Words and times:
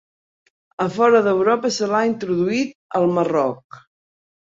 A 0.85 0.87
fora 0.95 1.21
d'Europa 1.27 1.73
se 1.77 1.91
l'ha 1.93 2.01
introduït 2.09 2.77
al 3.01 3.09
Marroc. 3.19 3.83